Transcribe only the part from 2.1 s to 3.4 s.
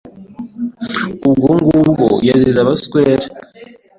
yazize Abaswere